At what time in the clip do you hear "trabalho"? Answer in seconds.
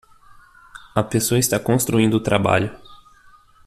2.19-2.75